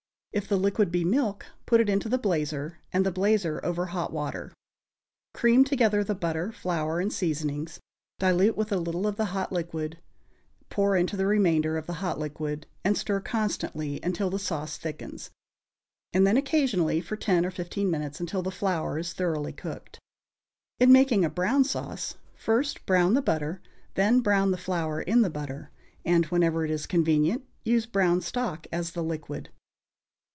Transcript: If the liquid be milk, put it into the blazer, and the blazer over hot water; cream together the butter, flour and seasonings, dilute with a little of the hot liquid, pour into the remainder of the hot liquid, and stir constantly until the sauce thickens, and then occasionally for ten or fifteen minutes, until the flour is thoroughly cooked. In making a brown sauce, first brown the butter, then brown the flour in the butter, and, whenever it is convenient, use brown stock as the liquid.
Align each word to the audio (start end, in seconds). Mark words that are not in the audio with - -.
If 0.33 0.47
the 0.47 0.55
liquid 0.55 0.93
be 0.93 1.03
milk, 1.03 1.45
put 1.65 1.81
it 1.81 1.89
into 1.89 2.07
the 2.07 2.17
blazer, 2.17 2.77
and 2.93 3.05
the 3.05 3.11
blazer 3.11 3.59
over 3.65 3.87
hot 3.87 4.13
water; 4.13 4.53
cream 5.33 5.65
together 5.65 6.05
the 6.05 6.15
butter, 6.15 6.53
flour 6.53 7.01
and 7.01 7.11
seasonings, 7.11 7.81
dilute 8.17 8.55
with 8.55 8.71
a 8.71 8.77
little 8.77 9.05
of 9.07 9.17
the 9.17 9.25
hot 9.35 9.51
liquid, 9.51 9.99
pour 10.69 10.95
into 10.95 11.17
the 11.17 11.25
remainder 11.25 11.75
of 11.77 11.85
the 11.85 11.95
hot 11.95 12.17
liquid, 12.17 12.65
and 12.85 12.97
stir 12.97 13.19
constantly 13.19 13.99
until 14.01 14.29
the 14.29 14.39
sauce 14.39 14.77
thickens, 14.77 15.31
and 16.13 16.25
then 16.25 16.37
occasionally 16.37 17.01
for 17.01 17.17
ten 17.17 17.45
or 17.45 17.51
fifteen 17.51 17.91
minutes, 17.91 18.21
until 18.21 18.41
the 18.41 18.51
flour 18.51 18.97
is 18.97 19.11
thoroughly 19.11 19.51
cooked. 19.51 19.99
In 20.79 20.93
making 20.93 21.25
a 21.25 21.29
brown 21.29 21.65
sauce, 21.65 22.15
first 22.35 22.85
brown 22.85 23.15
the 23.15 23.21
butter, 23.21 23.61
then 23.95 24.21
brown 24.21 24.51
the 24.51 24.57
flour 24.57 25.01
in 25.01 25.23
the 25.23 25.29
butter, 25.29 25.71
and, 26.05 26.23
whenever 26.27 26.63
it 26.63 26.71
is 26.71 26.85
convenient, 26.87 27.45
use 27.65 27.85
brown 27.85 28.21
stock 28.21 28.65
as 28.71 28.93
the 28.93 29.03
liquid. 29.03 29.49